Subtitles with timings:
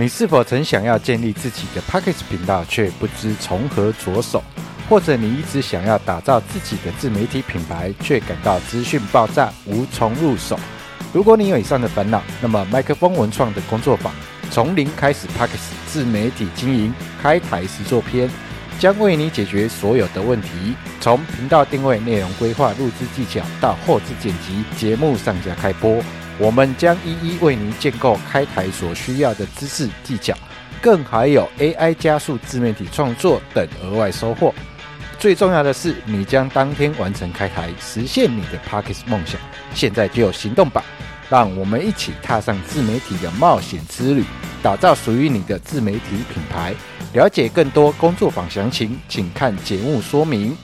[0.00, 4.40] 你是否曾想要建立自己的 Podcast 频道，却不知从何着手？
[4.88, 10.56] 或者你一直想要打造自己的自媒体品牌，却感到资讯爆炸，无从入手？
[11.12, 14.14] 如果你有以上的烦恼，那么麦克风文创的工作坊
[14.52, 18.30] 从零开始 Podcast 自媒体经营开台实作篇，
[18.78, 26.00] 将为你解决所有的问题，从频道定位、内容规划、录制技巧到后制剪辑、节目上架开播。
[26.38, 30.32] 我们将一一为您建构开台所需要的知识技巧，
[30.80, 34.54] 更还有 AI 加速自媒体创作等额外收获。
[35.18, 39.40] 最重要的是，你将当天完成开台，实现你的 Podcast 梦想。
[39.74, 40.84] 现在就行动吧！
[41.28, 44.24] 让我们一起踏上自媒体的冒险之旅，
[44.62, 46.72] 打造属于你的自媒体品牌。
[47.14, 50.56] 了解更多工作坊详情，请看节目说明。